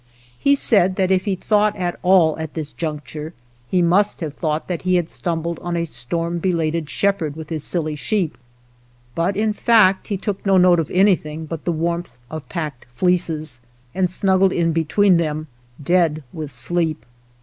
He 0.39 0.55
said 0.55 0.95
that 0.95 1.11
if 1.11 1.25
he 1.25 1.35
thought 1.35 1.75
at 1.75 1.99
all 2.01 2.35
at 2.39 2.55
this 2.55 2.73
juncture 2.73 3.35
he 3.69 3.83
must 3.83 4.19
have 4.21 4.33
thought 4.33 4.67
that 4.67 4.81
he 4.81 4.95
had 4.95 5.11
stumbled 5.11 5.59
on 5.59 5.77
a 5.77 5.85
storm 5.85 6.39
belated 6.39 6.89
shepherd 6.89 7.35
with 7.35 7.49
his 7.49 7.63
silly 7.63 7.95
sheep; 7.95 8.35
but 9.13 9.37
in 9.37 9.53
fact 9.53 10.07
he 10.07 10.17
took 10.17 10.43
no 10.43 10.57
note 10.57 10.79
of 10.79 10.89
anything 10.89 11.45
but 11.45 11.65
the 11.65 11.71
warmth 11.71 12.17
of 12.31 12.49
packed 12.49 12.87
fleeces, 12.95 13.61
and 13.93 14.09
snuggled 14.09 14.53
in 14.53 14.71
be 14.73 14.83
tween 14.85 15.17
them 15.17 15.45
dead 15.83 16.23
with 16.33 16.49
sleep. 16.51 17.05